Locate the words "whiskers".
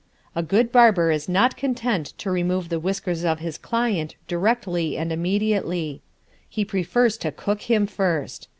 2.79-3.23